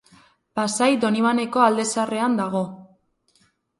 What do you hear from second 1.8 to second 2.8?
Zaharrean dago.